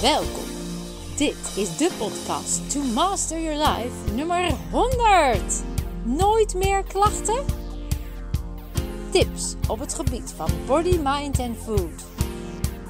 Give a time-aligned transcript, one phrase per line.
[0.00, 0.44] Welkom.
[1.16, 5.62] Dit is de podcast To Master Your Life nummer 100.
[6.04, 7.44] Nooit meer klachten?
[9.10, 12.02] Tips op het gebied van body, mind en food.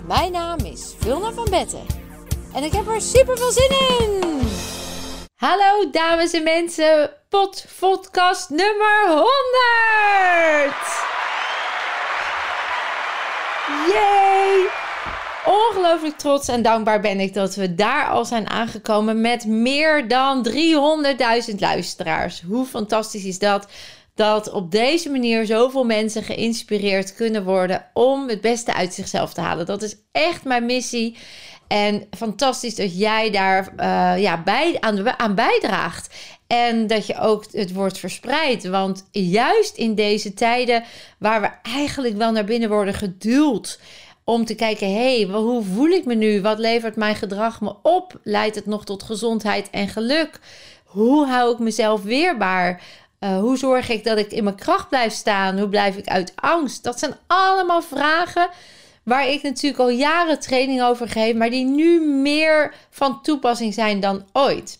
[0.06, 1.86] Mijn naam is Vilna van Betten
[2.54, 4.40] en ik heb er super veel zin in.
[5.34, 9.26] Hallo dames en mensen, pot podcast nummer 100.
[13.92, 14.79] Yay!
[15.50, 20.48] Ongelooflijk trots en dankbaar ben ik dat we daar al zijn aangekomen met meer dan
[21.50, 22.42] 300.000 luisteraars.
[22.46, 23.66] Hoe fantastisch is dat?
[24.14, 29.40] Dat op deze manier zoveel mensen geïnspireerd kunnen worden om het beste uit zichzelf te
[29.40, 29.66] halen.
[29.66, 31.16] Dat is echt mijn missie.
[31.68, 36.14] En fantastisch dat jij daar uh, ja, bij, aan, aan bijdraagt.
[36.46, 38.68] En dat je ook het wordt verspreid.
[38.68, 40.84] Want juist in deze tijden
[41.18, 43.80] waar we eigenlijk wel naar binnen worden geduwd.
[44.30, 46.40] Om te kijken, hé, hey, hoe voel ik me nu?
[46.40, 48.20] Wat levert mijn gedrag me op?
[48.22, 50.40] Leidt het nog tot gezondheid en geluk?
[50.84, 52.82] Hoe hou ik mezelf weerbaar?
[53.20, 55.58] Uh, hoe zorg ik dat ik in mijn kracht blijf staan?
[55.58, 56.82] Hoe blijf ik uit angst?
[56.84, 58.48] Dat zijn allemaal vragen
[59.02, 64.00] waar ik natuurlijk al jaren training over geef, maar die nu meer van toepassing zijn
[64.00, 64.78] dan ooit.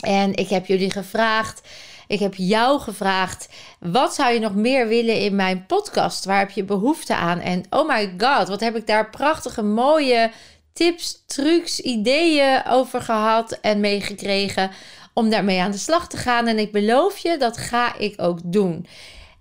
[0.00, 1.68] En ik heb jullie gevraagd,
[2.12, 3.48] ik heb jou gevraagd,
[3.80, 6.24] wat zou je nog meer willen in mijn podcast?
[6.24, 7.40] Waar heb je behoefte aan?
[7.40, 10.30] En oh my god, wat heb ik daar prachtige, mooie
[10.72, 14.70] tips, trucs, ideeën over gehad en meegekregen
[15.14, 16.46] om daarmee aan de slag te gaan.
[16.46, 18.86] En ik beloof je, dat ga ik ook doen.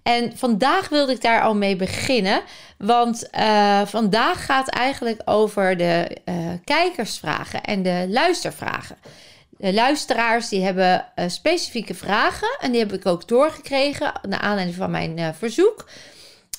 [0.04, 2.42] En vandaag wilde ik daar al mee beginnen.
[2.78, 8.98] Want uh, vandaag gaat eigenlijk over de uh, kijkersvragen en de luistervragen.
[9.62, 12.58] De luisteraars die hebben uh, specifieke vragen.
[12.60, 15.90] En die heb ik ook doorgekregen naar aanleiding van mijn verzoek.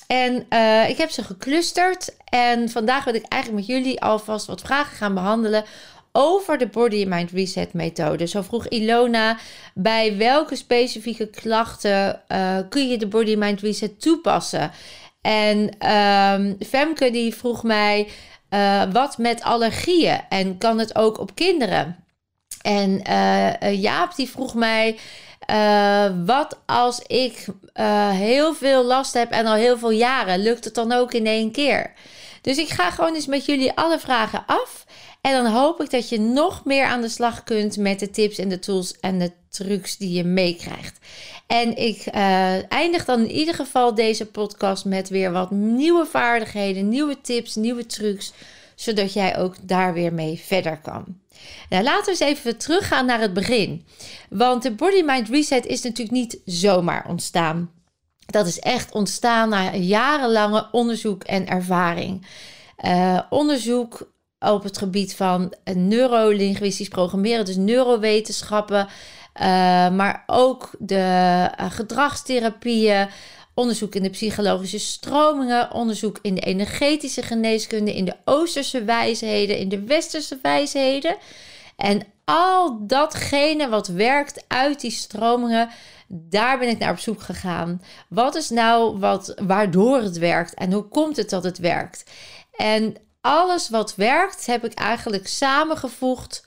[0.07, 0.35] En
[0.87, 2.15] ik heb ze geclusterd.
[2.29, 5.63] En vandaag wil ik eigenlijk met jullie alvast wat vragen gaan behandelen
[6.11, 8.27] over de Body Mind Reset methode.
[8.27, 9.37] Zo vroeg Ilona,
[9.73, 12.21] bij welke specifieke klachten
[12.69, 14.71] kun je de Body Mind Reset toepassen?
[15.21, 18.07] En um, Femke die vroeg mij,
[18.91, 20.21] wat met allergieën?
[20.29, 22.02] En kan het ook op kinderen?
[22.63, 24.99] En uh, Jaap die vroeg mij,
[26.25, 27.45] wat als ik
[28.11, 30.39] heel veel last heb en al heel veel jaren?
[30.39, 31.93] Lukt het dan ook in één keer?
[32.41, 34.85] Dus ik ga gewoon eens met jullie alle vragen af.
[35.21, 38.37] En dan hoop ik dat je nog meer aan de slag kunt met de tips
[38.37, 40.99] en de tools en de trucs die je meekrijgt.
[41.47, 42.05] En ik
[42.67, 47.85] eindig dan in ieder geval deze podcast met weer wat nieuwe vaardigheden, nieuwe tips, nieuwe
[47.85, 48.33] trucs,
[48.75, 51.05] zodat jij ook daar weer mee verder kan.
[51.69, 53.85] Nou, laten we eens even teruggaan naar het begin.
[54.29, 57.71] Want de Body Mind Reset is natuurlijk niet zomaar ontstaan.
[58.25, 62.27] Dat is echt ontstaan na jarenlange onderzoek en ervaring.
[62.85, 69.43] Uh, onderzoek op het gebied van neurolinguistisch programmeren, dus neurowetenschappen, uh,
[69.89, 73.07] maar ook de gedragstherapieën,
[73.53, 79.69] onderzoek in de psychologische stromingen, onderzoek in de energetische geneeskunde, in de Oosterse wijsheden, in
[79.69, 81.17] de Westerse wijsheden.
[81.75, 85.69] En al datgene wat werkt uit die stromingen,
[86.07, 87.81] daar ben ik naar op zoek gegaan.
[88.09, 92.03] Wat is nou wat, waardoor het werkt en hoe komt het dat het werkt?
[92.55, 96.45] En alles wat werkt heb ik eigenlijk samengevoegd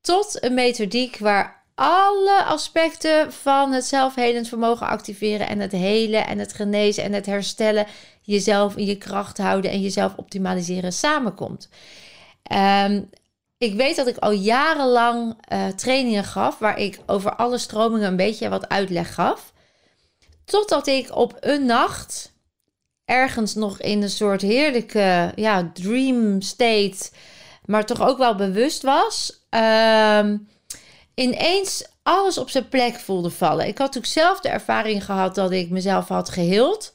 [0.00, 6.38] tot een methodiek waar alle aspecten van het zelfhelend vermogen activeren en het helen en
[6.38, 7.86] het genezen en het herstellen,
[8.22, 11.68] jezelf in je kracht houden en jezelf optimaliseren samenkomt.
[12.84, 13.10] Um,
[13.58, 18.16] ik weet dat ik al jarenlang uh, trainingen gaf waar ik over alle stromingen een
[18.16, 19.52] beetje wat uitleg gaf.
[20.44, 22.32] Totdat ik op een nacht
[23.04, 27.10] ergens nog in een soort heerlijke ja, dream state,
[27.64, 30.24] maar toch ook wel bewust was, uh,
[31.14, 33.66] ineens alles op zijn plek voelde vallen.
[33.66, 36.92] Ik had natuurlijk zelf de ervaring gehad dat ik mezelf had geheeld.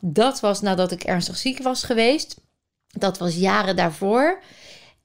[0.00, 2.36] Dat was nadat ik ernstig ziek was geweest.
[2.88, 4.42] Dat was jaren daarvoor.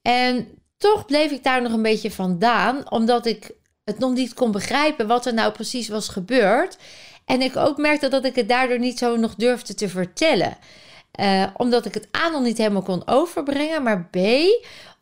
[0.02, 0.48] En
[0.78, 3.52] toch bleef ik daar nog een beetje vandaan, omdat ik
[3.84, 6.78] het nog niet kon begrijpen wat er nou precies was gebeurd.
[7.26, 10.58] En ik ook merkte dat ik het daardoor niet zo nog durfde te vertellen.
[11.20, 14.18] Uh, omdat ik het A nog niet helemaal kon overbrengen, maar B,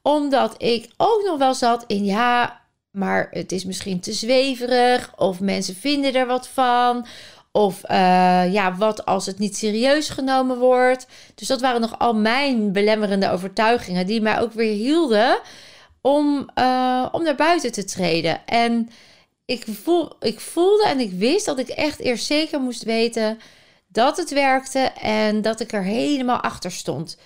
[0.01, 2.61] omdat ik ook nog wel zat in ja,
[2.97, 7.05] maar het is misschien te zweverig, of mensen vinden er wat van.
[7.51, 11.07] Of uh, ja, wat als het niet serieus genomen wordt.
[11.35, 15.39] Dus dat waren nog al mijn belemmerende overtuigingen, die mij ook weer hielden
[16.01, 18.45] om, uh, om naar buiten te treden.
[18.45, 18.89] En
[19.45, 23.39] ik, voel, ik voelde en ik wist dat ik echt eerst zeker moest weten
[23.87, 27.17] dat het werkte en dat ik er helemaal achter stond.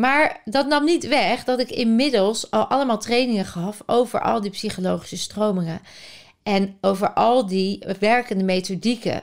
[0.00, 4.50] Maar dat nam niet weg dat ik inmiddels al allemaal trainingen gaf over al die
[4.50, 5.80] psychologische stromingen.
[6.42, 9.22] En over al die werkende methodieken.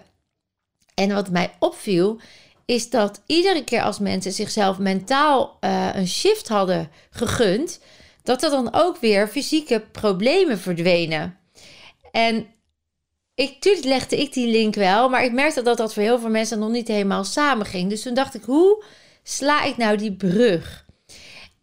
[0.93, 2.19] En wat mij opviel,
[2.65, 7.79] is dat iedere keer als mensen zichzelf mentaal uh, een shift hadden gegund,
[8.23, 11.37] dat er dan ook weer fysieke problemen verdwenen.
[12.11, 12.47] En
[13.35, 16.59] ik, legde ik die link wel, maar ik merkte dat dat voor heel veel mensen
[16.59, 17.89] nog niet helemaal samenging.
[17.89, 18.83] Dus toen dacht ik, hoe
[19.27, 20.85] sla ik nou die brug?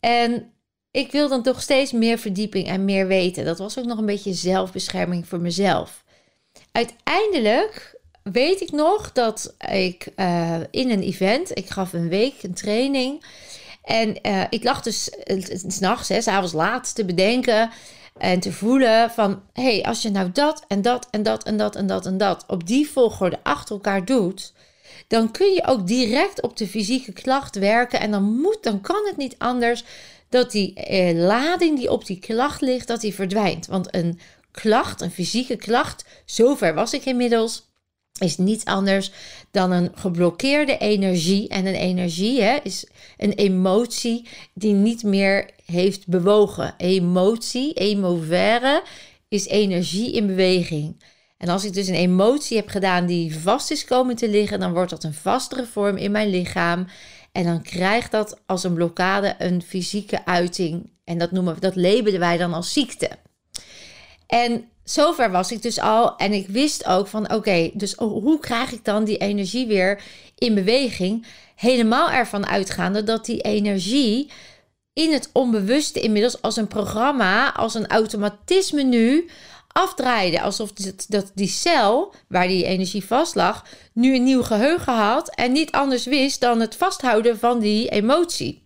[0.00, 0.52] En
[0.90, 3.44] ik wil dan toch steeds meer verdieping en meer weten.
[3.44, 6.04] Dat was ook nog een beetje zelfbescherming voor mezelf.
[6.72, 12.54] Uiteindelijk weet ik nog dat ik uh, in een event, ik gaf een week een
[12.54, 13.24] training.
[13.82, 15.10] En uh, ik lag dus
[15.66, 17.70] s'nachts, s'avonds laat, te bedenken
[18.16, 19.42] en te voelen van...
[19.52, 22.18] hé, hey, als je nou dat en dat en dat en dat en dat en
[22.18, 24.52] dat op die volgorde achter elkaar doet...
[25.14, 28.00] dan kun je ook direct op de fysieke klacht werken.
[28.00, 29.84] En dan, moet, dan kan het niet anders
[30.28, 33.66] dat die eh, lading die op die klacht ligt, dat die verdwijnt.
[33.66, 34.18] Want een
[34.50, 37.72] klacht, een fysieke klacht, zover was ik inmiddels
[38.18, 39.10] is niets anders
[39.50, 41.48] dan een geblokkeerde energie.
[41.48, 42.86] En een energie hè, is
[43.16, 46.74] een emotie die niet meer heeft bewogen.
[46.76, 48.82] Emotie, emovere,
[49.28, 50.96] is energie in beweging.
[51.44, 54.72] En als ik dus een emotie heb gedaan die vast is komen te liggen, dan
[54.72, 56.86] wordt dat een vastere vorm in mijn lichaam.
[57.32, 60.90] En dan krijgt dat als een blokkade een fysieke uiting.
[61.04, 63.10] En dat noemen dat labelen wij dan als ziekte.
[64.26, 66.16] En zover was ik dus al.
[66.16, 70.02] En ik wist ook van oké, dus hoe krijg ik dan die energie weer
[70.38, 71.26] in beweging?
[71.54, 74.30] Helemaal ervan uitgaande dat die energie
[74.92, 79.28] in het onbewuste inmiddels als een programma, als een automatisme nu
[79.74, 80.40] afdraaide.
[80.40, 80.72] Alsof
[81.08, 85.70] dat die cel waar die energie vast lag, nu een nieuw geheugen had en niet
[85.70, 88.62] anders wist dan het vasthouden van die emotie.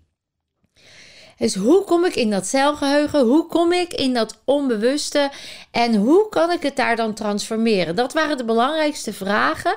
[1.39, 3.25] Dus hoe kom ik in dat celgeheugen?
[3.25, 5.31] Hoe kom ik in dat onbewuste?
[5.71, 7.97] En hoe kan ik het daar dan transformeren?
[7.97, 9.77] Dat waren de belangrijkste vragen.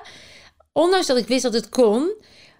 [0.71, 2.11] Ondanks dat ik wist dat het kon,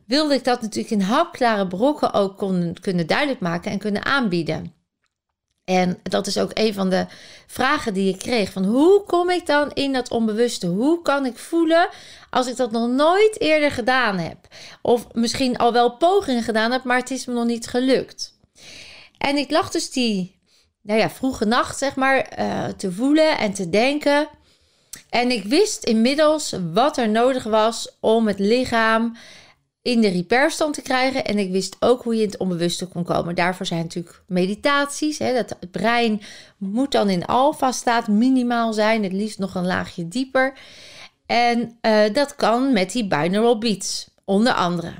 [0.06, 4.73] wilde ik dat natuurlijk in hapklare brokken ook kon, kunnen duidelijk maken en kunnen aanbieden.
[5.71, 7.06] En dat is ook een van de
[7.47, 10.68] vragen die ik kreeg: van hoe kom ik dan in dat onbewuste?
[10.68, 11.89] Hoe kan ik voelen
[12.29, 14.38] als ik dat nog nooit eerder gedaan heb?
[14.81, 18.38] Of misschien al wel pogingen gedaan heb, maar het is me nog niet gelukt.
[19.18, 20.39] En ik lag dus die
[20.81, 24.27] nou ja, vroege nacht, zeg maar, uh, te voelen en te denken.
[25.09, 29.18] En ik wist inmiddels wat er nodig was om het lichaam
[29.81, 31.25] in de repairstand te krijgen.
[31.25, 33.36] En ik wist ook hoe je in het onbewuste kon komen.
[33.36, 35.18] Daarvoor zijn natuurlijk meditaties.
[35.18, 36.22] Hè, dat het brein
[36.57, 39.04] moet dan in alfa-staat minimaal zijn.
[39.04, 40.54] Het liefst nog een laagje dieper.
[41.25, 44.94] En uh, dat kan met die binaural beats, onder andere.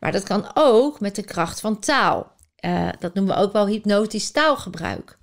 [0.00, 2.30] Maar dat kan ook met de kracht van taal.
[2.64, 5.18] Uh, dat noemen we ook wel hypnotisch taalgebruik.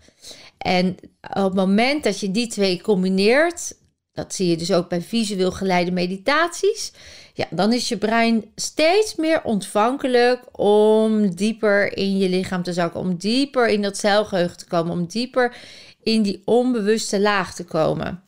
[0.58, 3.76] En op het moment dat je die twee combineert,
[4.20, 6.92] dat zie je dus ook bij visueel geleide meditaties,
[7.34, 13.00] ja, dan is je brein steeds meer ontvankelijk om dieper in je lichaam te zakken,
[13.00, 15.56] om dieper in dat celgeheugen te komen, om dieper
[16.04, 18.24] in die onbewuste laag te komen.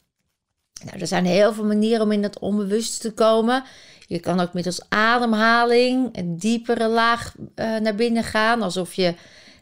[0.86, 3.64] Nou, er zijn heel veel manieren om in dat onbewuste te komen.
[4.08, 8.62] Je kan ook middels ademhaling een diepere laag uh, naar binnen gaan.
[8.62, 9.14] Alsof je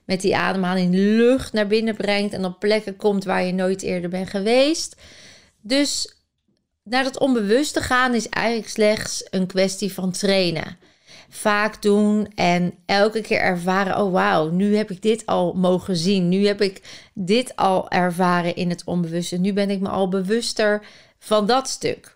[0.05, 4.09] met die ademhaling lucht naar binnen brengt en op plekken komt waar je nooit eerder
[4.09, 4.95] bent geweest.
[5.61, 6.18] Dus
[6.89, 10.77] naar dat onbewuste gaan is eigenlijk slechts een kwestie van trainen.
[11.29, 16.29] Vaak doen en elke keer ervaren: oh wauw, nu heb ik dit al mogen zien.
[16.29, 16.81] Nu heb ik
[17.13, 19.37] dit al ervaren in het onbewuste.
[19.37, 20.81] Nu ben ik me al bewuster
[21.19, 22.15] van dat stuk.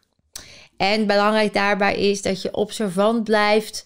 [0.78, 3.86] En belangrijk daarbij is dat je observant blijft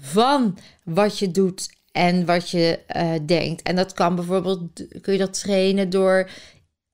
[0.00, 3.62] van wat je doet en wat je uh, denkt.
[3.62, 4.60] En dat kan bijvoorbeeld,
[5.00, 6.30] kun je dat trainen door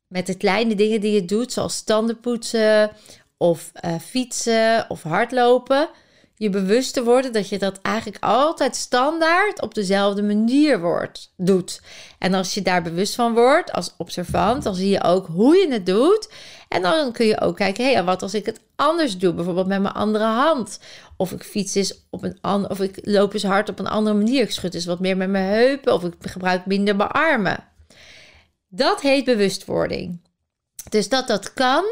[0.07, 2.91] met de kleine dingen die je doet, zoals standen poetsen
[3.37, 5.89] of uh, fietsen of hardlopen
[6.37, 11.81] je bewust te worden dat je dat eigenlijk altijd standaard op dezelfde manier wordt, doet.
[12.19, 15.73] En als je daar bewust van wordt als observant, dan zie je ook hoe je
[15.73, 16.29] het doet.
[16.69, 19.35] En dan kun je ook kijken, hé, hey, wat als ik het anders doe?
[19.35, 20.79] Bijvoorbeeld met mijn andere hand.
[21.17, 24.17] Of ik fiets eens op een andere, of ik loop eens hard op een andere
[24.17, 24.43] manier.
[24.43, 27.65] Ik schud eens wat meer met mijn heupen of ik gebruik minder mijn armen.
[28.69, 30.21] Dat heet bewustwording.
[30.89, 31.85] Dus dat dat kan,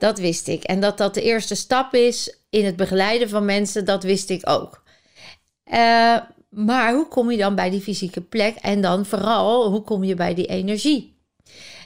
[0.00, 0.64] dat wist ik.
[0.64, 4.48] En dat dat de eerste stap is in het begeleiden van mensen, dat wist ik
[4.48, 4.82] ook.
[5.72, 8.56] Uh, maar hoe kom je dan bij die fysieke plek?
[8.56, 11.18] En dan vooral, hoe kom je bij die energie?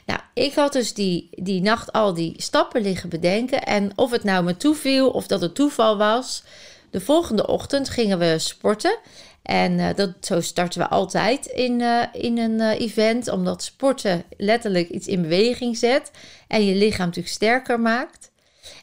[0.05, 3.63] Nou, ik had dus die, die nacht al die stappen liggen bedenken.
[3.63, 6.43] En of het nou me toeviel of dat het toeval was.
[6.89, 8.97] De volgende ochtend gingen we sporten.
[9.45, 14.23] En uh, dat, zo starten we altijd in, uh, in een uh, event, omdat sporten
[14.37, 16.11] letterlijk iets in beweging zet
[16.47, 18.31] en je lichaam natuurlijk sterker maakt.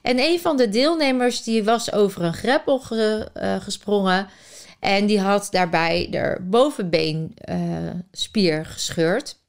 [0.02, 3.28] En een van de deelnemers die was over een greppel ge,
[3.62, 4.28] gesprongen
[4.80, 9.40] en die had daarbij de bovenbeenspier gescheurd.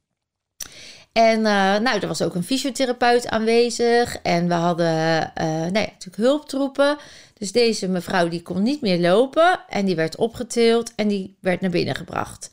[1.13, 4.93] En nou, er was ook een fysiotherapeut aanwezig en we hadden
[5.35, 6.97] nou ja, natuurlijk hulptroepen.
[7.37, 11.61] Dus deze mevrouw die kon niet meer lopen en die werd opgetild en die werd
[11.61, 12.51] naar binnen gebracht.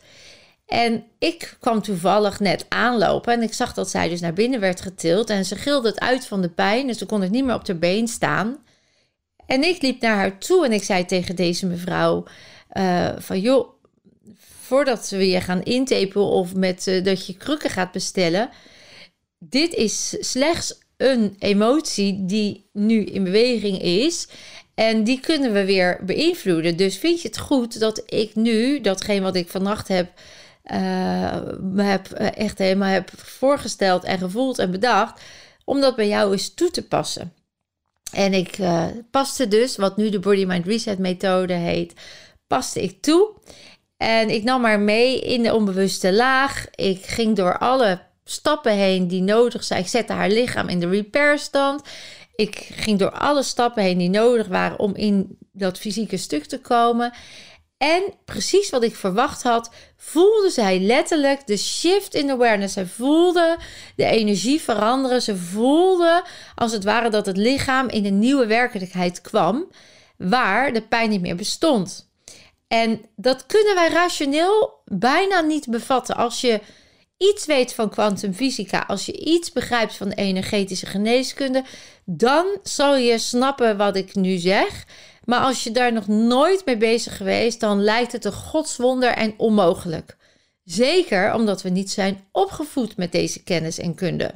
[0.67, 4.81] En ik kwam toevallig net aanlopen en ik zag dat zij dus naar binnen werd
[4.81, 7.55] getild en ze gilde het uit van de pijn, dus ze kon ik niet meer
[7.55, 8.57] op haar been staan.
[9.47, 12.25] En ik liep naar haar toe en ik zei tegen deze mevrouw
[12.73, 13.69] uh, van joh,
[14.71, 18.51] voordat we je gaan intapen of met uh, dat je krukken gaat bestellen,
[19.39, 24.29] dit is slechts een emotie die nu in beweging is.
[24.75, 26.77] En die kunnen we weer beïnvloeden.
[26.77, 30.13] Dus vind je het goed dat ik nu, datgene wat ik vannacht heb,
[31.61, 35.21] me heb eh, echt helemaal heb voorgesteld en gevoeld en bedacht,
[35.65, 37.33] om dat bij jou eens toe te passen.
[38.13, 41.93] En ik uh, paste dus, wat nu de Body Mind Reset methode heet,
[42.47, 43.31] paste ik toe.
[44.01, 46.67] En ik nam haar mee in de onbewuste laag.
[46.75, 49.81] Ik ging door alle stappen heen die nodig zijn.
[49.81, 51.83] Ik zette haar lichaam in de repair stand.
[52.35, 56.61] Ik ging door alle stappen heen die nodig waren om in dat fysieke stuk te
[56.61, 57.13] komen.
[57.77, 62.75] En precies wat ik verwacht had, voelde zij letterlijk de shift in awareness.
[62.75, 63.59] Zij voelde
[63.97, 65.23] de energie veranderen.
[65.23, 69.71] Ze voelde als het ware dat het lichaam in een nieuwe werkelijkheid kwam,
[70.17, 72.10] waar de pijn niet meer bestond.
[72.71, 76.17] En dat kunnen wij rationeel bijna niet bevatten.
[76.17, 76.61] Als je
[77.17, 81.65] iets weet van kwantumfysica, als je iets begrijpt van energetische geneeskunde,
[82.05, 84.85] dan zal je snappen wat ik nu zeg.
[85.25, 89.35] Maar als je daar nog nooit mee bezig geweest, dan lijkt het een godswonder en
[89.37, 90.17] onmogelijk.
[90.65, 94.33] Zeker omdat we niet zijn opgevoed met deze kennis en kunde.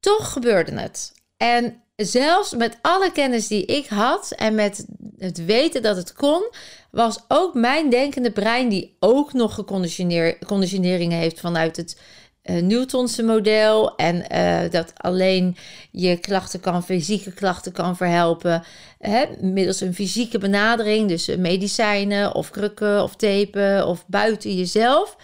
[0.00, 1.12] Toch gebeurde het.
[1.36, 4.86] En zelfs met alle kennis die ik had en met
[5.18, 6.50] het weten dat het kon,
[6.90, 12.00] was ook mijn denkende brein, die ook nog geconditioneringen heeft vanuit het
[12.44, 13.96] uh, Newtonse model.
[13.96, 15.56] En uh, dat alleen
[15.90, 18.62] je klachten kan, fysieke klachten kan verhelpen.
[18.98, 21.08] Hè, middels een fysieke benadering.
[21.08, 25.16] Dus medicijnen of krukken of tapen of buiten jezelf.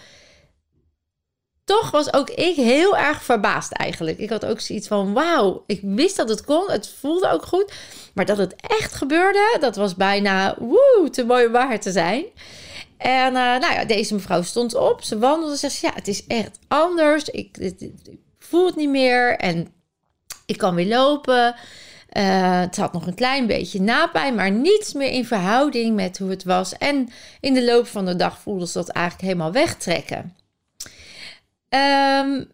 [1.63, 4.17] Toch was ook ik heel erg verbaasd eigenlijk.
[4.17, 6.71] Ik had ook zoiets van: wauw, ik wist dat het kon.
[6.71, 7.73] Het voelde ook goed.
[8.13, 12.25] Maar dat het echt gebeurde, dat was bijna woe, te mooi om waar te zijn.
[12.97, 16.59] En uh, nou ja, deze mevrouw stond op, ze wandelde, zegt ja, het is echt
[16.67, 17.29] anders.
[17.29, 17.91] Ik, ik,
[18.39, 19.67] voel het niet meer en
[20.45, 21.55] ik kan weer lopen.
[22.17, 26.29] Uh, het had nog een klein beetje napijn, maar niets meer in verhouding met hoe
[26.29, 26.77] het was.
[26.77, 30.35] En in de loop van de dag voelde ze dat eigenlijk helemaal wegtrekken.
[31.75, 32.49] Um,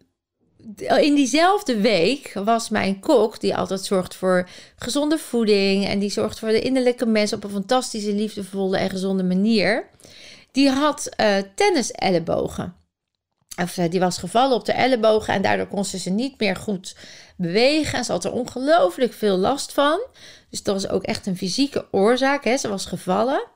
[0.98, 6.38] in diezelfde week was mijn kok, die altijd zorgt voor gezonde voeding en die zorgt
[6.38, 9.88] voor de innerlijke mens op een fantastische, liefdevolle en gezonde manier,
[10.52, 12.74] die had uh, tennis-ellebogen.
[13.60, 16.56] Of uh, die was gevallen op de ellebogen en daardoor kon ze ze niet meer
[16.56, 16.96] goed
[17.36, 17.98] bewegen.
[17.98, 20.00] En ze had er ongelooflijk veel last van.
[20.50, 22.44] Dus dat was ook echt een fysieke oorzaak.
[22.44, 22.56] Hè?
[22.56, 23.46] Ze was gevallen.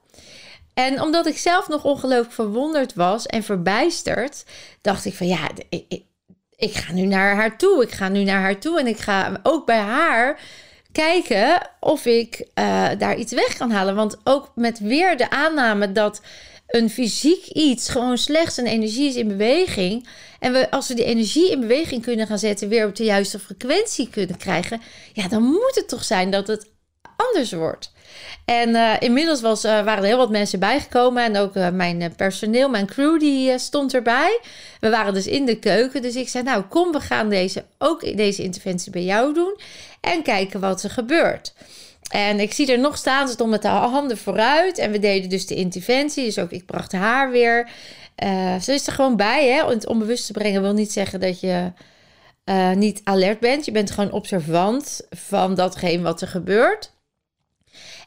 [0.75, 4.45] En omdat ik zelf nog ongelooflijk verwonderd was en verbijsterd,
[4.81, 6.03] dacht ik van ja, ik,
[6.57, 7.83] ik ga nu naar haar toe.
[7.83, 10.41] Ik ga nu naar haar toe en ik ga ook bij haar
[10.93, 13.95] kijken of ik uh, daar iets weg kan halen.
[13.95, 16.21] Want ook met weer de aanname dat
[16.67, 20.09] een fysiek iets gewoon slechts een energie is in beweging.
[20.39, 23.39] En we, als we die energie in beweging kunnen gaan zetten, weer op de juiste
[23.39, 24.81] frequentie kunnen krijgen,
[25.13, 26.71] ja, dan moet het toch zijn dat het
[27.17, 27.93] anders wordt.
[28.45, 31.25] En uh, inmiddels was, uh, waren er heel wat mensen bijgekomen.
[31.25, 34.41] En ook uh, mijn personeel, mijn crew, die stond erbij.
[34.81, 36.03] We waren dus in de keuken.
[36.03, 39.59] Dus ik zei, nou kom, we gaan deze, ook deze interventie bij jou doen.
[40.01, 41.55] En kijken wat er gebeurt.
[42.11, 44.79] En ik zie er nog staan, ze stond met de handen vooruit.
[44.79, 46.25] En we deden dus de interventie.
[46.25, 47.69] Dus ook ik bracht haar weer.
[48.61, 49.71] ze is er gewoon bij, hè.
[49.71, 51.73] Het onbewust te brengen wil niet zeggen dat je...
[52.75, 53.65] niet alert bent.
[53.65, 56.93] Je bent gewoon observant van datgene wat er gebeurt.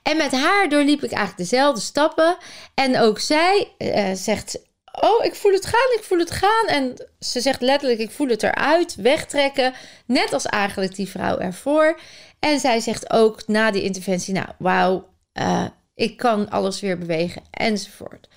[0.08, 2.38] En met haar doorliep ik eigenlijk dezelfde stappen.
[2.74, 4.60] En ook zij uh, zegt:
[5.02, 6.66] Oh, ik voel het gaan, ik voel het gaan.
[6.68, 9.74] En ze zegt letterlijk: Ik voel het eruit, wegtrekken.
[10.06, 12.00] Net als eigenlijk die vrouw ervoor.
[12.40, 17.42] En zij zegt ook na die interventie: Nou, wauw, uh, ik kan alles weer bewegen
[17.52, 18.30] enzovoort.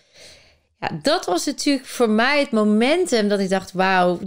[0.79, 4.19] Ja, dat was natuurlijk voor mij het momentum dat ik dacht: Wauw,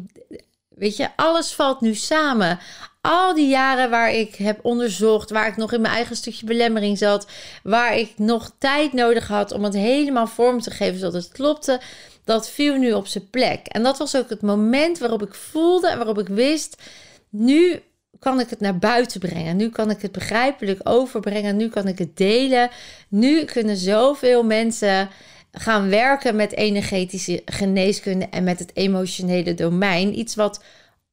[0.70, 2.60] weet je, alles valt nu samen
[3.06, 6.98] al die jaren waar ik heb onderzocht, waar ik nog in mijn eigen stukje belemmering
[6.98, 7.28] zat,
[7.64, 11.82] waar ik nog tijd nodig had om het helemaal vorm te geven zodat het klopte,
[12.24, 13.68] dat viel nu op zijn plek.
[13.68, 16.82] En dat was ook het moment waarop ik voelde en waarop ik wist,
[17.30, 17.82] nu
[18.20, 19.56] kan ik het naar buiten brengen.
[19.56, 21.58] Nu kan ik het begrijpelijk overbrengen.
[21.58, 22.70] Nu kan ik het delen.
[23.08, 25.10] Nu kunnen zoveel mensen
[25.52, 30.20] gaan werken met energetische geneeskunde en met het emotionele domein.
[30.20, 30.64] Iets wat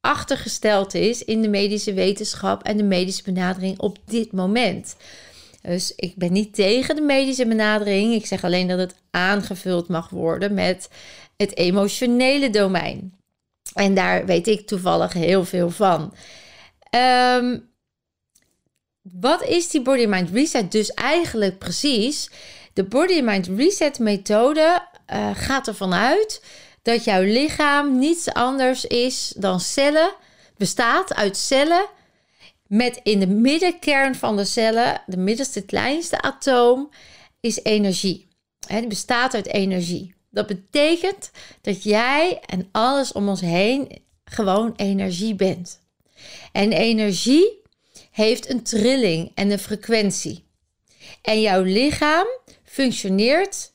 [0.00, 4.97] achtergesteld is in de medische wetenschap en de medische benadering op dit moment.
[5.62, 8.14] Dus ik ben niet tegen de medische benadering.
[8.14, 10.88] Ik zeg alleen dat het aangevuld mag worden met
[11.37, 13.14] het emotionele domein.
[13.75, 16.14] En daar weet ik toevallig heel veel van.
[16.90, 17.59] Ehm,
[19.02, 22.30] wat is die Body Mind Reset dus eigenlijk precies?
[22.73, 26.42] De Body Mind Reset methode uh, gaat ervan uit
[26.82, 30.12] dat jouw lichaam niets anders is dan cellen,
[30.56, 31.87] bestaat uit cellen
[32.66, 36.90] met in de middenkern van de cellen, de middelste kleinste atoom,
[37.40, 38.28] is energie.
[38.66, 40.14] Het bestaat uit energie.
[40.30, 45.80] Dat betekent dat jij en alles om ons heen gewoon energie bent.
[46.52, 47.62] En energie
[48.10, 50.44] heeft een trilling en een frequentie.
[51.22, 52.26] En jouw lichaam
[52.64, 53.69] functioneert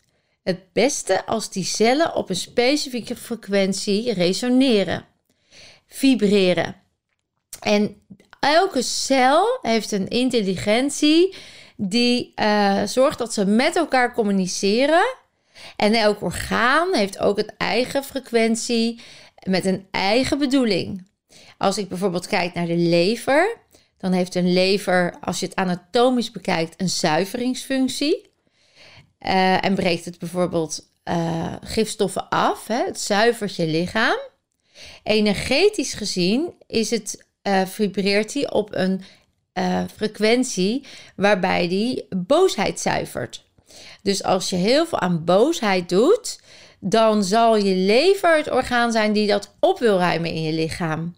[0.46, 5.06] het beste als die cellen op een specifieke frequentie resoneren,
[5.88, 6.76] vibreren.
[7.60, 8.02] En
[8.40, 11.36] elke cel heeft een intelligentie
[11.78, 15.16] die uh, zorgt dat ze met elkaar communiceren.
[15.76, 19.02] En elk orgaan heeft ook een eigen frequentie
[19.48, 21.08] met een eigen bedoeling.
[21.58, 23.58] Als ik bijvoorbeeld kijk naar de lever,
[23.98, 28.34] dan heeft een lever, als je het anatomisch bekijkt, een zuiveringsfunctie.
[29.28, 32.68] Uh, en breekt het bijvoorbeeld uh, gifstoffen af.
[32.68, 32.84] Hè?
[32.86, 34.18] Het zuivert je lichaam.
[35.04, 39.02] Energetisch gezien is het, uh, vibreert hij op een
[39.96, 43.44] frequentie waarbij die boosheid zuivert.
[44.02, 46.40] Dus als je heel veel aan boosheid doet,
[46.80, 51.16] dan zal je lever het orgaan zijn die dat op wil ruimen in je lichaam.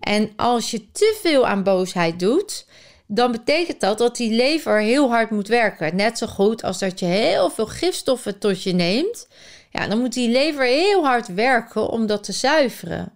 [0.00, 2.66] En als je te veel aan boosheid doet,
[3.06, 5.96] dan betekent dat dat die lever heel hard moet werken.
[5.96, 9.28] Net zo goed als dat je heel veel gifstoffen tot je neemt.
[9.70, 13.12] Ja, dan moet die lever heel hard werken om dat te zuiveren.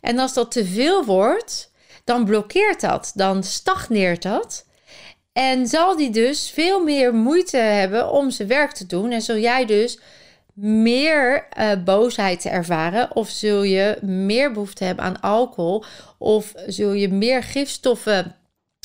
[0.00, 1.72] En als dat te veel wordt,
[2.04, 4.66] dan blokkeert dat, dan stagneert dat.
[5.32, 9.10] En zal die dus veel meer moeite hebben om zijn werk te doen.
[9.10, 9.98] En zul jij dus
[10.54, 13.16] meer uh, boosheid ervaren?
[13.16, 15.84] Of zul je meer behoefte hebben aan alcohol?
[16.18, 18.36] Of zul je meer gifstoffen,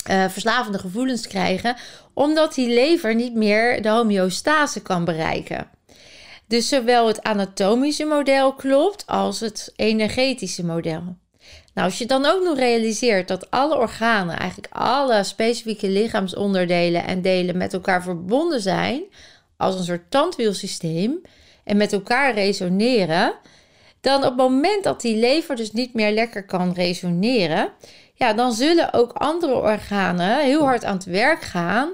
[0.09, 1.75] uh, verslavende gevoelens krijgen?
[2.13, 5.69] Omdat die lever niet meer de homeostase kan bereiken.
[6.47, 11.17] Dus zowel het anatomische model klopt als het energetische model.
[11.73, 17.21] Nou, als je dan ook nog realiseert dat alle organen, eigenlijk alle specifieke lichaamsonderdelen en
[17.21, 19.03] delen met elkaar verbonden zijn,
[19.57, 21.21] als een soort tandwielsysteem,
[21.63, 23.33] en met elkaar resoneren,
[24.01, 27.71] dan op het moment dat die lever dus niet meer lekker kan resoneren,
[28.19, 31.93] ja, dan zullen ook andere organen heel hard aan het werk gaan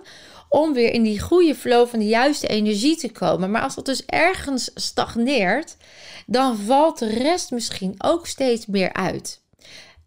[0.49, 3.51] om weer in die goede flow van de juiste energie te komen.
[3.51, 5.77] Maar als dat dus ergens stagneert,
[6.25, 9.41] dan valt de rest misschien ook steeds meer uit.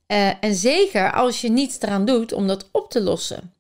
[0.07, 3.52] Uh, en zeker als je niets eraan doet om dat op te lossen.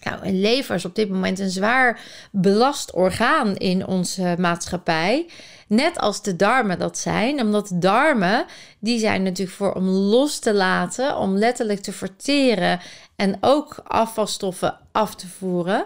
[0.00, 2.00] Nou, een lever is op dit moment een zwaar
[2.32, 5.26] belast orgaan in onze maatschappij.
[5.66, 7.40] Net als de darmen dat zijn.
[7.40, 8.44] Omdat de darmen,
[8.78, 12.80] die zijn natuurlijk voor om los te laten, om letterlijk te verteren
[13.16, 15.84] en ook afvalstoffen af te voeren.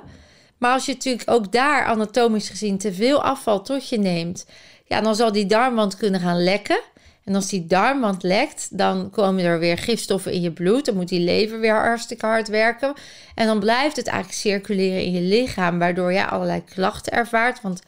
[0.59, 4.46] Maar als je natuurlijk ook daar anatomisch gezien te veel afval tot je neemt,
[4.85, 6.81] ja, dan zal die darmwand kunnen gaan lekken.
[7.24, 10.84] En als die darmwand lekt, dan komen er weer gifstoffen in je bloed.
[10.84, 12.92] Dan moet die lever weer hartstikke hard werken.
[13.34, 17.60] En dan blijft het eigenlijk circuleren in je lichaam, waardoor je allerlei klachten ervaart.
[17.60, 17.82] Want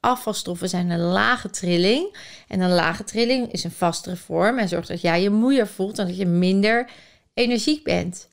[0.00, 2.16] afvalstoffen zijn een lage trilling.
[2.48, 5.98] En een lage trilling is een vastere vorm en zorgt dat jij je moeier voelt
[5.98, 6.90] en dat je minder
[7.34, 8.28] energiek bent.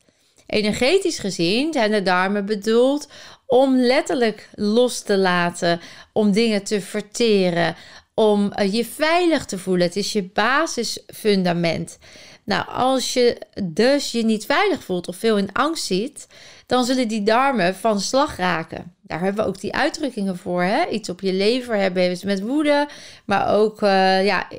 [0.48, 3.08] Energetisch gezien zijn de darmen bedoeld
[3.48, 5.80] om letterlijk los te laten,
[6.14, 7.76] om dingen te verteren,
[8.16, 9.88] om eh, je veilig te voelen.
[9.88, 11.98] Het is je basisfundament.
[12.44, 16.28] Nou, als je dus je niet veilig voelt of veel in angst ziet,
[16.66, 18.94] dan zullen die darmen van slag raken.
[19.02, 20.64] Daar hebben we ook die uitdrukkingen voor.
[20.64, 20.88] Hè?
[20.88, 22.88] Iets op je lever hebben heeft met woede,
[23.26, 24.50] maar ook, uh, ja,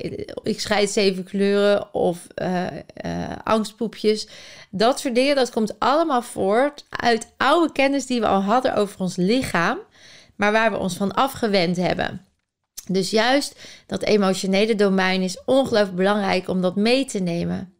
[0.43, 2.67] ik scheid zeven kleuren of uh,
[3.43, 4.27] angstpoepjes.
[4.69, 8.99] Dat soort dingen, dat komt allemaal voort uit oude kennis die we al hadden over
[8.99, 9.77] ons lichaam,
[10.35, 12.26] maar waar we ons van afgewend hebben.
[12.87, 17.73] Dus juist dat emotionele domein is ongelooflijk belangrijk om dat mee te nemen.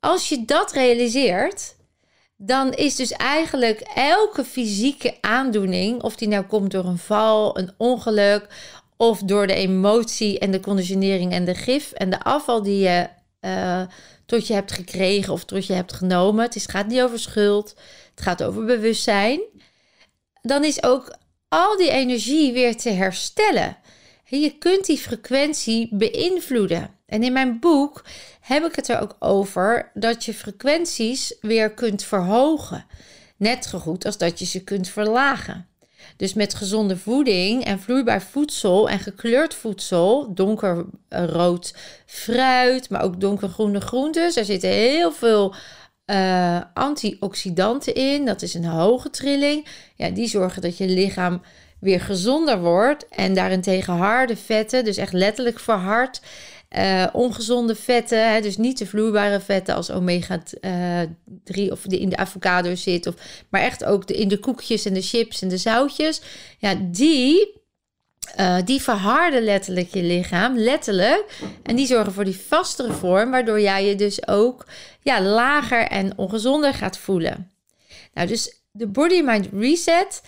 [0.00, 1.76] Als je dat realiseert,
[2.36, 7.72] dan is dus eigenlijk elke fysieke aandoening, of die nou komt door een val, een
[7.76, 8.46] ongeluk,
[8.96, 13.08] of door de emotie en de conditionering en de gif en de afval die je
[13.40, 13.82] uh,
[14.26, 16.44] tot je hebt gekregen of tot je hebt genomen.
[16.44, 17.74] Het is, gaat niet over schuld,
[18.10, 19.40] het gaat over bewustzijn.
[20.42, 21.16] Dan is ook
[21.48, 23.76] al die energie weer te herstellen.
[24.28, 26.90] Je kunt die frequentie beïnvloeden.
[27.06, 28.04] En in mijn boek
[28.40, 32.86] heb ik het er ook over dat je frequenties weer kunt verhogen.
[33.36, 35.66] Net zo goed als dat je ze kunt verlagen.
[36.16, 41.74] Dus met gezonde voeding en vloeibaar voedsel en gekleurd voedsel, donkerrood
[42.06, 44.36] fruit, maar ook donkergroene groentes.
[44.36, 45.54] Er zitten heel veel
[46.06, 48.24] uh, antioxidanten in.
[48.24, 49.66] Dat is een hoge trilling.
[49.96, 51.42] Ja, die zorgen dat je lichaam
[51.80, 53.08] weer gezonder wordt.
[53.08, 56.20] En daarentegen harde vetten, dus echt letterlijk verhard.
[56.76, 60.42] Uh, ongezonde vetten, hè, dus niet de vloeibare vetten als omega
[61.44, 63.14] 3 of die in de avocado zit, of,
[63.48, 66.20] maar echt ook de, in de koekjes en de chips en de zoutjes.
[66.58, 67.60] Ja, die,
[68.40, 71.24] uh, die verharden letterlijk je lichaam, letterlijk.
[71.62, 74.66] En die zorgen voor die vastere vorm, waardoor jij je dus ook
[75.02, 77.50] ja, lager en ongezonder gaat voelen.
[78.14, 80.22] Nou, dus de Body Mind Reset,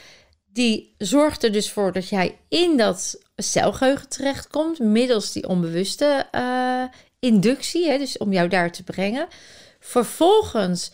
[0.58, 6.82] die zorgt er dus voor dat jij in dat celgeheugen terechtkomt, middels die onbewuste uh,
[7.18, 9.26] inductie, hè, dus om jou daar te brengen.
[9.80, 10.92] Vervolgens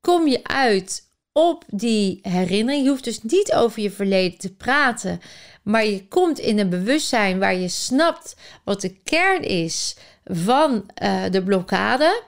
[0.00, 2.84] kom je uit op die herinnering.
[2.84, 5.20] Je hoeft dus niet over je verleden te praten,
[5.62, 11.22] maar je komt in een bewustzijn waar je snapt wat de kern is van uh,
[11.30, 12.22] de blokkade.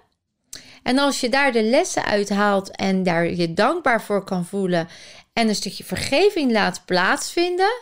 [0.82, 4.88] En als je daar de lessen uithaalt en daar je dankbaar voor kan voelen
[5.34, 7.72] en een stukje vergeving laat plaatsvinden,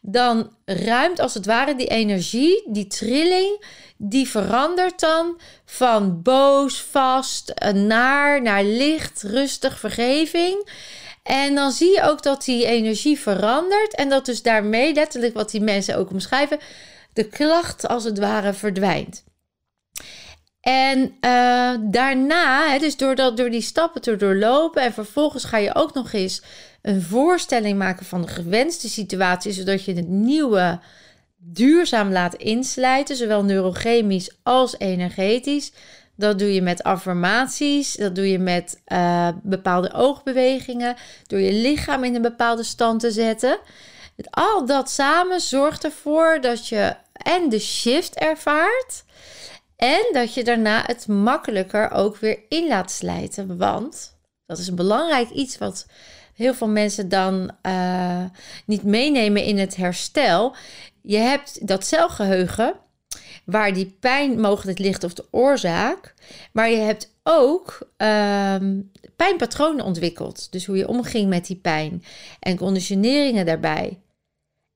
[0.00, 3.64] dan ruimt als het ware die energie, die trilling,
[3.96, 10.68] die verandert dan van boos, vast, naar, naar licht, rustig, vergeving.
[11.22, 15.50] En dan zie je ook dat die energie verandert en dat dus daarmee, letterlijk wat
[15.50, 16.58] die mensen ook omschrijven,
[17.12, 19.24] de klacht als het ware verdwijnt.
[20.60, 25.74] En uh, daarna, dus door, dat, door die stappen te doorlopen en vervolgens ga je
[25.74, 26.42] ook nog eens
[26.82, 30.80] een voorstelling maken van de gewenste situatie, zodat je het nieuwe
[31.36, 35.72] duurzaam laat inslijten, zowel neurochemisch als energetisch.
[36.16, 40.96] Dat doe je met affirmaties, dat doe je met uh, bepaalde oogbewegingen,
[41.26, 43.58] door je lichaam in een bepaalde stand te zetten.
[44.30, 49.04] Al dat samen zorgt ervoor dat je en de shift ervaart
[49.80, 53.56] en dat je daarna het makkelijker ook weer in laat slijten.
[53.56, 55.86] Want dat is een belangrijk iets wat
[56.34, 58.24] heel veel mensen dan uh,
[58.66, 60.54] niet meenemen in het herstel.
[61.02, 62.74] Je hebt dat celgeheugen
[63.44, 66.14] waar die pijn mogelijk ligt of de oorzaak.
[66.52, 68.56] Maar je hebt ook uh,
[69.16, 70.52] pijnpatronen ontwikkeld.
[70.52, 72.04] Dus hoe je omging met die pijn
[72.40, 73.98] en conditioneringen daarbij.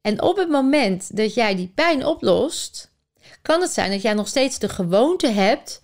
[0.00, 2.93] En op het moment dat jij die pijn oplost,
[3.42, 5.80] kan het zijn dat jij nog steeds de gewoonte hebt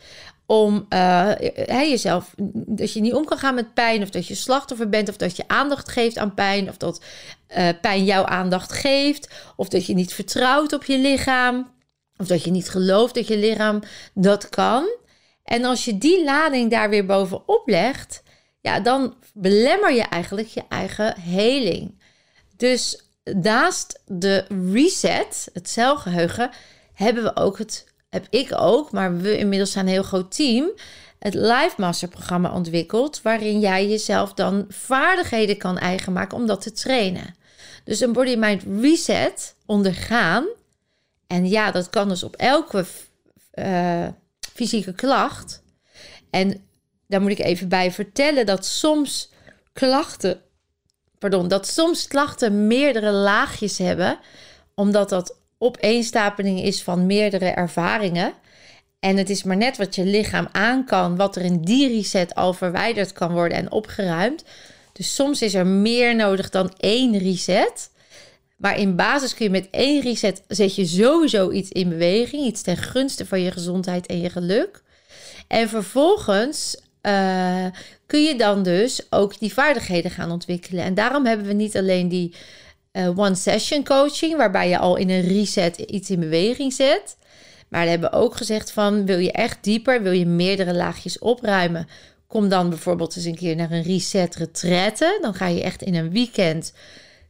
[0.46, 1.32] om uh,
[1.66, 5.16] jezelf, dat je niet om kan gaan met pijn, of dat je slachtoffer bent, of
[5.16, 7.04] dat je aandacht geeft aan pijn, of dat
[7.56, 11.70] uh, pijn jouw aandacht geeft, of dat je niet vertrouwt op je lichaam,
[12.16, 13.82] of dat je niet gelooft dat je lichaam
[14.14, 14.88] dat kan.
[15.44, 18.22] En als je die lading daar weer bovenop legt,
[18.60, 22.02] ja, dan belemmer je eigenlijk je eigen heling.
[22.56, 26.50] Dus naast de reset, het celgeheugen,
[27.02, 30.70] hebben we ook het heb ik ook, maar we inmiddels zijn een heel groot team,
[31.18, 36.60] het Live Master programma ontwikkeld, waarin jij jezelf dan vaardigheden kan eigen maken om dat
[36.60, 37.34] te trainen.
[37.84, 40.46] Dus een body mind reset ondergaan.
[41.26, 42.84] En ja, dat kan dus op elke
[43.54, 44.08] uh,
[44.54, 45.62] fysieke klacht.
[46.30, 46.64] En
[47.06, 49.30] daar moet ik even bij vertellen dat soms
[49.72, 50.40] klachten,
[51.18, 54.18] pardon, dat soms klachten meerdere laagjes hebben,
[54.74, 58.32] omdat dat opeenstapeling is van meerdere ervaringen.
[58.98, 62.34] En het is maar net wat je lichaam aan kan, wat er in die reset
[62.34, 64.44] al verwijderd kan worden en opgeruimd.
[64.92, 67.90] Dus soms is er meer nodig dan één reset.
[68.56, 72.62] Maar in basis kun je met één reset zet je sowieso iets in beweging, iets
[72.62, 74.82] ten gunste van je gezondheid en je geluk.
[75.48, 77.66] En vervolgens uh,
[78.06, 80.84] kun je dan dus ook die vaardigheden gaan ontwikkelen.
[80.84, 82.34] En daarom hebben we niet alleen die
[82.92, 87.16] uh, one session coaching, waarbij je al in een reset iets in beweging zet.
[87.68, 91.88] Maar we hebben ook gezegd van wil je echt dieper, wil je meerdere laagjes opruimen,
[92.26, 95.18] kom dan bijvoorbeeld eens een keer naar een reset retraite.
[95.20, 96.72] Dan ga je echt in een weekend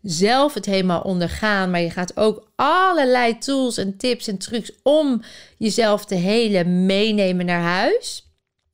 [0.02, 5.22] zelf het helemaal ondergaan, maar je gaat ook allerlei tools en tips en trucs om
[5.58, 8.28] jezelf te helen meenemen naar huis.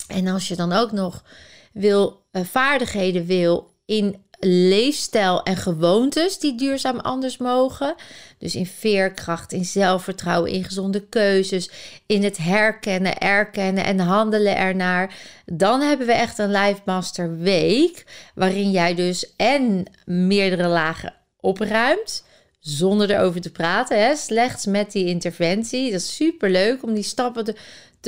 [0.08, 1.24] En als je dan ook nog
[1.72, 7.94] wil vaardigheden wil in leefstijl en gewoontes die duurzaam anders mogen.
[8.38, 11.70] Dus in veerkracht, in zelfvertrouwen, in gezonde keuzes,
[12.06, 15.14] in het herkennen, erkennen en handelen ernaar.
[15.44, 22.24] Dan hebben we echt een Life Master week waarin jij dus en meerdere lagen opruimt
[22.66, 24.16] zonder erover te praten, hè?
[24.16, 25.90] slechts met die interventie.
[25.90, 27.54] Dat is super leuk om die stappen te,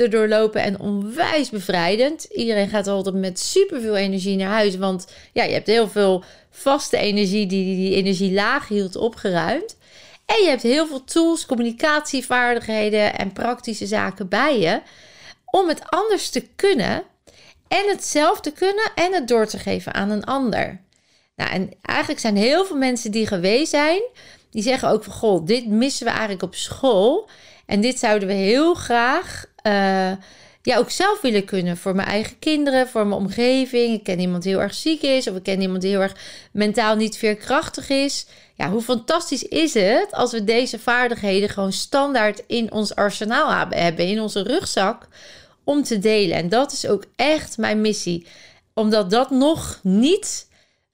[0.07, 2.23] doorlopen en onwijs bevrijdend.
[2.23, 6.97] Iedereen gaat altijd met superveel energie naar huis, want ja, je hebt heel veel vaste
[6.97, 9.77] energie die die energie laag hield opgeruimd.
[10.25, 14.81] En je hebt heel veel tools, communicatievaardigheden en praktische zaken bij je
[15.45, 17.03] om het anders te kunnen
[17.67, 20.81] en het zelf te kunnen en het door te geven aan een ander.
[21.35, 24.01] Nou, en eigenlijk zijn heel veel mensen die geweest zijn,
[24.51, 27.29] die zeggen ook van goh, dit missen we eigenlijk op school.
[27.65, 30.11] En dit zouden we heel graag uh,
[30.61, 31.77] ja, ook zelf willen kunnen.
[31.77, 33.93] Voor mijn eigen kinderen, voor mijn omgeving.
[33.93, 35.27] Ik ken iemand die heel erg ziek is.
[35.27, 36.15] Of ik ken iemand die heel erg
[36.51, 38.25] mentaal niet veerkrachtig is.
[38.55, 44.05] Ja, hoe fantastisch is het als we deze vaardigheden gewoon standaard in ons arsenaal hebben.
[44.05, 45.07] In onze rugzak
[45.63, 46.37] om te delen.
[46.37, 48.27] En dat is ook echt mijn missie.
[48.73, 50.48] Omdat dat nog niet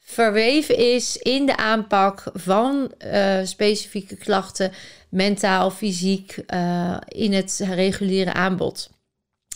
[0.06, 4.72] verweven is in de aanpak van uh, specifieke klachten,
[5.10, 8.90] mentaal, fysiek, uh, in het reguliere aanbod.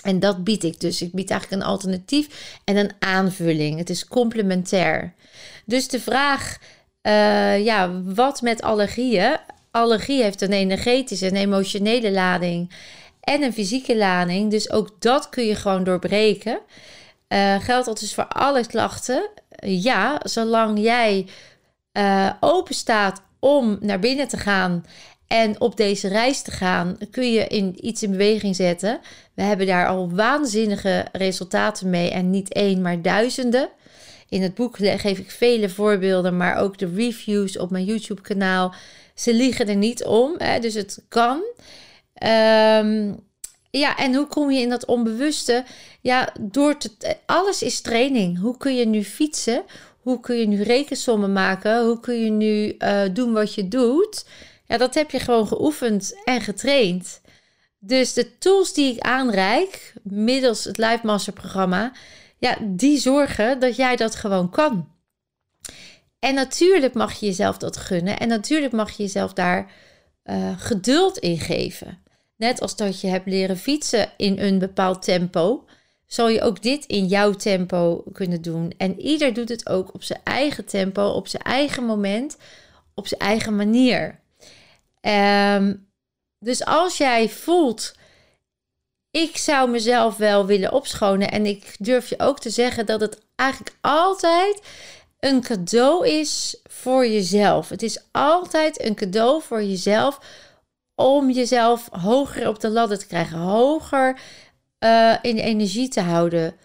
[0.04, 1.02] En dat bied ik dus.
[1.02, 3.78] Ik bied eigenlijk een alternatief en een aanvulling.
[3.78, 5.14] Het is complementair.
[5.66, 6.58] Dus de vraag,
[7.02, 9.38] uh, ja, wat met allergieën?
[9.72, 12.72] Allergie heeft een energetische en emotionele lading
[13.22, 14.52] en een fysieke lading.
[14.52, 16.60] Dus ook dat kun je gewoon doorbreken.
[17.60, 19.30] Geldt dat dus voor alle klachten?
[19.60, 21.28] Ja, zolang jij
[21.94, 24.86] uh, open staat om naar binnen te gaan
[25.28, 29.00] en op deze reis te gaan, kun je in iets in beweging zetten.
[29.34, 33.70] We hebben daar al waanzinnige resultaten mee en niet één, maar duizenden.
[34.30, 38.74] In het boek geef ik vele voorbeelden, maar ook de reviews op mijn YouTube-kanaal.
[39.16, 41.42] Ze liegen er niet om, hè, dus het kan.
[42.24, 43.20] Um,
[43.72, 45.64] ja, en hoe kom je in dat onbewuste?
[46.02, 47.18] Ja, door te.
[47.26, 48.40] Alles is training.
[48.40, 49.64] Hoe kun je nu fietsen?
[50.02, 51.86] Hoe kun je nu rekensommen maken?
[51.86, 54.26] Hoe kun je nu uh, doen wat je doet?
[54.66, 57.22] Ja, dat heb je gewoon geoefend en getraind.
[57.80, 61.92] Dus de tools die ik aanreik middels het Live Master programma,
[62.38, 64.88] ja, die zorgen dat jij dat gewoon kan.
[66.20, 69.72] En natuurlijk mag je jezelf dat gunnen en natuurlijk mag je jezelf daar
[70.24, 72.04] uh, geduld in geven.
[72.36, 75.66] Net als dat je hebt leren fietsen in een bepaald tempo,
[76.10, 78.74] zal je ook dit in jouw tempo kunnen doen.
[78.78, 82.38] En ieder doet het ook op zijn eigen tempo, op zijn eigen moment,
[82.94, 84.20] op zijn eigen manier.
[85.02, 85.88] Um,
[86.40, 87.94] dus als jij voelt,
[89.12, 91.32] ik zou mezelf wel willen opschonen.
[91.32, 94.62] En ik durf je ook te zeggen dat het eigenlijk altijd
[95.20, 97.70] een cadeau is voor jezelf.
[97.70, 100.20] Het is altijd een cadeau voor jezelf
[100.96, 104.20] om jezelf hoger op de ladder te krijgen, hoger
[104.80, 106.56] uh, in energie te houden,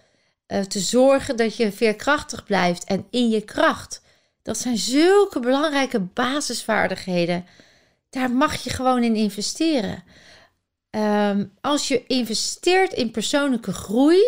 [0.48, 4.02] uh, te zorgen dat je veerkrachtig blijft en in je kracht.
[4.42, 7.46] Dat zijn zulke belangrijke basisvaardigheden.
[8.10, 10.04] Daar mag je gewoon in investeren.
[10.90, 14.22] Um, als je investeert in persoonlijke groei,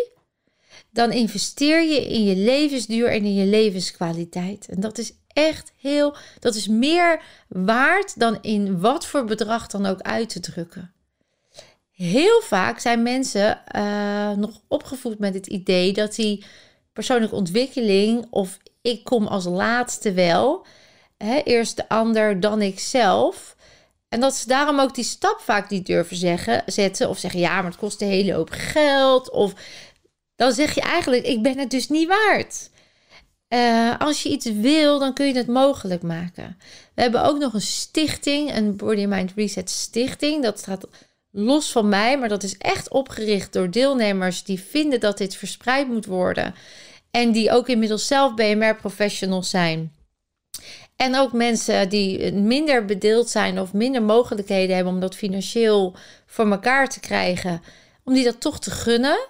[0.91, 4.67] dan investeer je in je levensduur en in je levenskwaliteit.
[4.69, 9.87] En dat is echt heel, dat is meer waard dan in wat voor bedrag dan
[9.87, 10.93] ook uit te drukken.
[11.97, 16.45] Heel vaak zijn mensen uh, nog opgevoed met het idee dat die
[16.93, 20.67] persoonlijke ontwikkeling of ik kom als laatste wel,
[21.17, 23.57] hè, eerst de ander, dan ik zelf.
[24.09, 27.55] En dat ze daarom ook die stap vaak niet durven zeggen, zetten of zeggen ja,
[27.55, 29.31] maar het kost een hele hoop geld.
[29.31, 29.53] Of
[30.35, 32.71] dan zeg je eigenlijk, ik ben het dus niet waard.
[33.49, 36.59] Uh, als je iets wil, dan kun je het mogelijk maken.
[36.95, 40.43] We hebben ook nog een stichting, een Body Mind Reset stichting.
[40.43, 40.87] Dat staat
[41.39, 45.89] los van mij, maar dat is echt opgericht door deelnemers die vinden dat dit verspreid
[45.89, 46.55] moet worden.
[47.11, 49.93] En die ook inmiddels zelf BMR-professionals zijn.
[50.97, 55.95] En ook mensen die minder bedeeld zijn of minder mogelijkheden hebben om dat financieel
[56.27, 57.63] voor elkaar te krijgen,
[58.05, 59.29] om die dat toch te gunnen.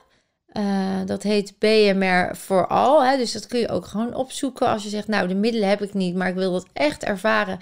[0.53, 3.05] Uh, dat heet BMR voor al.
[3.05, 3.17] Hè?
[3.17, 4.67] Dus dat kun je ook gewoon opzoeken.
[4.67, 7.59] Als je zegt, nou, de middelen heb ik niet, maar ik wil dat echt ervaren.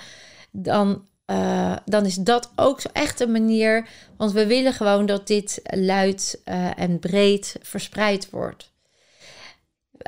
[0.51, 3.89] Dan, uh, dan is dat ook echt een manier.
[4.17, 8.73] Want we willen gewoon dat dit luid uh, en breed verspreid wordt.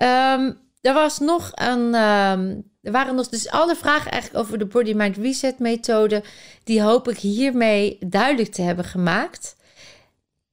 [0.03, 1.95] Um, er was nog een.
[1.95, 6.23] Um, er waren nog dus alle vragen eigenlijk over de Body Mind Reset methode.
[6.65, 9.57] Die hoop ik hiermee duidelijk te hebben gemaakt.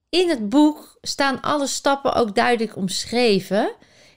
[0.10, 3.72] In het boek staan alle stappen ook duidelijk omschreven.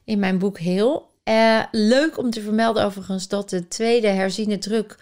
[0.04, 1.14] in mijn boek Heel.
[1.24, 4.96] Uh, leuk om te vermelden overigens dat de tweede herziene druk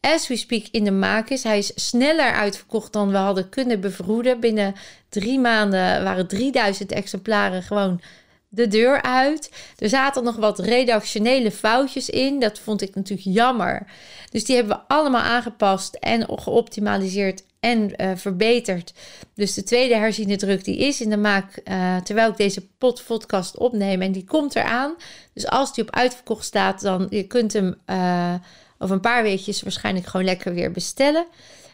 [0.00, 1.42] as we speak in de maak is.
[1.42, 4.40] Hij is sneller uitverkocht dan we hadden kunnen bevroeden.
[4.40, 4.74] Binnen
[5.08, 8.00] drie maanden waren 3000 exemplaren gewoon
[8.48, 9.50] de deur uit.
[9.78, 12.40] Er zaten nog wat redactionele foutjes in.
[12.40, 13.86] Dat vond ik natuurlijk jammer.
[14.30, 18.92] Dus die hebben we allemaal aangepast en geoptimaliseerd en uh, verbeterd.
[19.34, 23.56] Dus de tweede herziene druk die is in de maak uh, terwijl ik deze podcast
[23.56, 24.94] opneem en die komt eraan.
[25.34, 28.34] Dus als die op uitverkocht staat, dan je kunt hem uh,
[28.82, 31.26] over een paar weekjes waarschijnlijk gewoon lekker weer bestellen.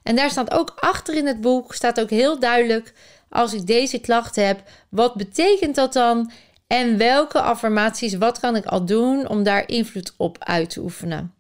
[0.02, 2.92] En daar staat ook achter in het boek staat ook heel duidelijk
[3.28, 6.30] als ik deze klacht heb, wat betekent dat dan?
[6.66, 11.34] En welke affirmaties, wat kan ik al doen om daar invloed op uit te oefenen?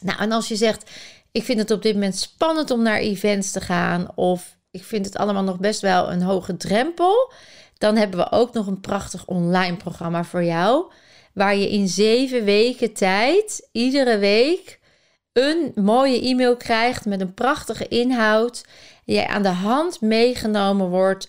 [0.00, 0.90] Nou, en als je zegt,
[1.32, 5.04] ik vind het op dit moment spannend om naar events te gaan, of ik vind
[5.04, 7.32] het allemaal nog best wel een hoge drempel,
[7.78, 10.92] dan hebben we ook nog een prachtig online programma voor jou,
[11.34, 14.79] waar je in zeven weken tijd, iedere week,
[15.32, 18.64] een mooie e-mail krijgt met een prachtige inhoud.
[19.06, 21.28] En jij aan de hand meegenomen wordt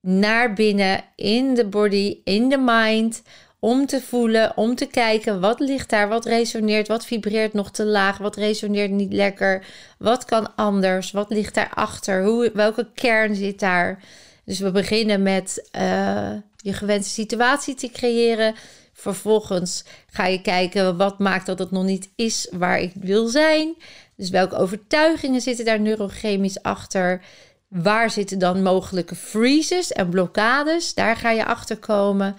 [0.00, 3.22] naar binnen, in de body, in de mind.
[3.60, 7.84] Om te voelen, om te kijken wat ligt daar, wat resoneert, wat vibreert nog te
[7.84, 9.66] laag, wat resoneert niet lekker,
[9.98, 14.02] wat kan anders, wat ligt daarachter, hoe, welke kern zit daar.
[14.44, 18.54] Dus we beginnen met uh, je gewenste situatie te creëren.
[19.00, 23.74] Vervolgens ga je kijken wat maakt dat het nog niet is waar ik wil zijn.
[24.16, 27.22] Dus welke overtuigingen zitten daar neurochemisch achter?
[27.68, 30.94] Waar zitten dan mogelijke freezes en blokkades?
[30.94, 32.36] Daar ga je achter komen.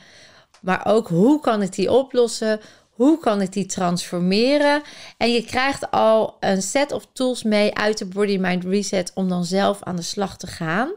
[0.62, 2.60] Maar ook hoe kan ik die oplossen?
[2.89, 4.82] Hoe kan ik die transformeren?
[5.17, 9.30] En je krijgt al een set of tools mee uit de Body Mind Reset om
[9.30, 10.91] dan zelf aan de slag te gaan.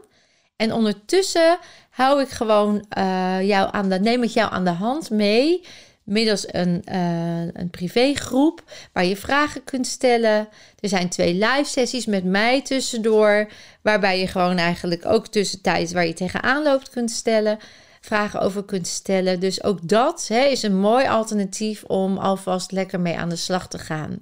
[0.55, 1.57] En ondertussen
[1.93, 5.61] hou ik gewoon uh, jou aan de, neem ik jou aan de hand mee
[6.03, 10.47] middels een, uh, een privégroep waar je vragen kunt stellen.
[10.79, 13.51] Er zijn twee live sessies met mij tussendoor,
[13.81, 17.59] waarbij je gewoon eigenlijk ook tussentijds waar je tegenaan loopt kunt stellen,
[18.01, 19.39] vragen over kunt stellen.
[19.39, 23.67] Dus ook dat hè, is een mooi alternatief om alvast lekker mee aan de slag
[23.67, 24.19] te gaan.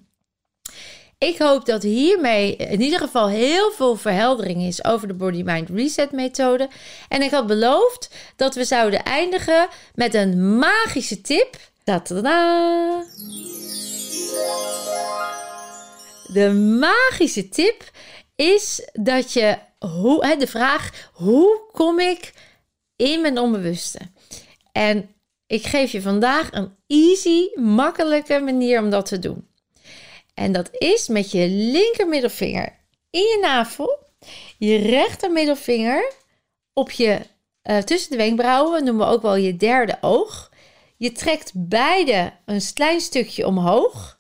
[1.22, 5.70] Ik hoop dat hiermee in ieder geval heel veel verheldering is over de Body Mind
[5.70, 6.70] Reset methode.
[7.08, 11.56] En ik had beloofd dat we zouden eindigen met een magische tip.
[11.84, 13.04] Ta-da-da!
[16.34, 17.92] De magische tip
[18.36, 22.34] is dat je, hoe, hè, de vraag, hoe kom ik
[22.96, 24.00] in mijn onbewuste?
[24.72, 25.10] En
[25.48, 29.50] ik geef je vandaag een easy, makkelijke manier om dat te doen.
[30.42, 34.00] En dat is met je linker middelvinger in je navel,
[34.58, 36.14] je rechter middelvinger
[36.74, 37.20] op je,
[37.64, 40.52] uh, tussen de wenkbrauwen, noemen we ook wel je derde oog.
[40.98, 44.20] Je trekt beide een klein stukje omhoog.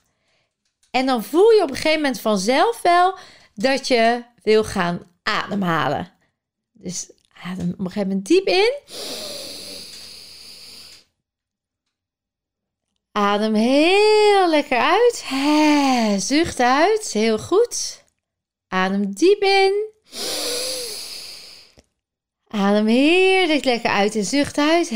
[0.91, 3.17] En dan voel je op een gegeven moment vanzelf wel
[3.53, 6.11] dat je wil gaan ademhalen.
[6.71, 7.11] Dus
[7.43, 8.73] adem op een gegeven moment diep in.
[13.11, 15.23] Adem heel lekker uit.
[16.21, 17.11] Zucht uit.
[17.11, 18.03] Heel goed.
[18.67, 19.89] Adem diep in.
[22.47, 24.89] Adem heerlijk lekker uit en zucht uit.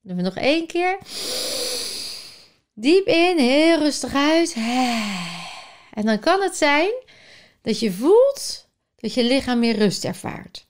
[0.00, 0.98] Doen we nog één keer.
[2.74, 4.54] Diep in, heel rustig uit.
[5.92, 6.92] En dan kan het zijn
[7.60, 10.66] dat je voelt dat je lichaam meer rust ervaart.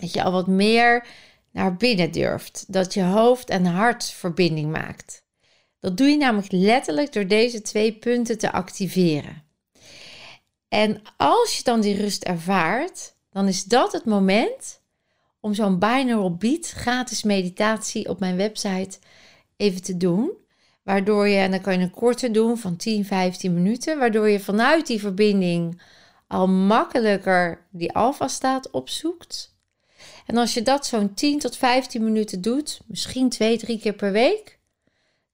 [0.00, 1.06] Dat je al wat meer
[1.52, 2.64] naar binnen durft.
[2.68, 5.24] Dat je hoofd en hart verbinding maakt.
[5.80, 9.42] Dat doe je namelijk letterlijk door deze twee punten te activeren.
[10.68, 14.80] En als je dan die rust ervaart, dan is dat het moment
[15.40, 18.98] om zo'n binaural beat gratis meditatie op mijn website
[19.56, 20.30] even te doen.
[20.82, 24.40] Waardoor je, en dan kan je een korte doen van 10, 15 minuten, waardoor je
[24.40, 25.80] vanuit die verbinding
[26.26, 29.51] al makkelijker die alfa staat opzoekt.
[30.26, 34.12] En als je dat zo'n 10 tot 15 minuten doet, misschien twee, drie keer per
[34.12, 34.58] week,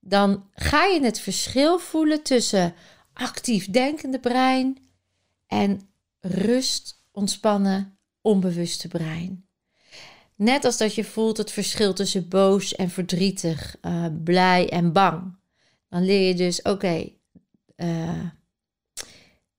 [0.01, 2.75] dan ga je het verschil voelen tussen
[3.13, 4.79] actief denkende brein
[5.47, 5.81] en
[6.21, 9.49] rust, ontspannen, onbewuste brein.
[10.35, 15.37] Net als dat je voelt het verschil tussen boos en verdrietig, uh, blij en bang.
[15.89, 17.19] Dan leer je dus, oké, okay,
[17.77, 18.25] uh,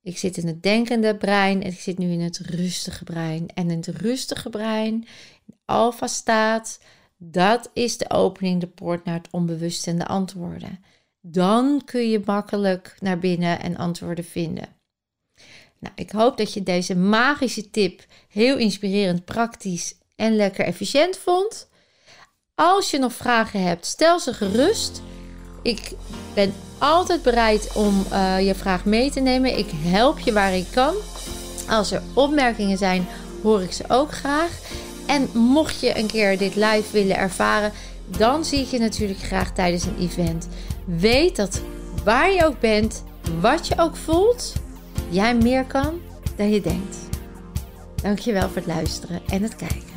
[0.02, 3.48] ik zit in het denkende brein en ik zit nu in het rustige brein.
[3.54, 4.94] En in het rustige brein,
[5.46, 6.80] in alfa staat,
[7.18, 10.84] dat is de opening, de poort naar het onbewuste en de antwoorden.
[11.22, 14.68] Dan kun je makkelijk naar binnen en antwoorden vinden.
[15.80, 21.70] Nou, ik hoop dat je deze magische tip heel inspirerend, praktisch en lekker efficiënt vond.
[22.56, 25.02] Als je nog vragen hebt, stel ze gerust.
[25.62, 25.92] Ik
[26.34, 29.58] ben altijd bereid om uh, je vraag mee te nemen.
[29.58, 30.94] Ik help je waar ik kan.
[31.70, 33.08] Als er opmerkingen zijn,
[33.44, 34.50] hoor ik ze ook graag.
[35.06, 37.72] En mocht je een keer dit live willen ervaren,
[38.18, 40.48] dan zie ik je natuurlijk graag tijdens een event.
[40.86, 41.62] Weet dat
[42.04, 43.04] waar je ook bent,
[43.40, 44.54] wat je ook voelt,
[45.10, 46.00] jij meer kan
[46.36, 46.98] dan je denkt.
[48.02, 49.89] Dankjewel voor het luisteren en het kijken.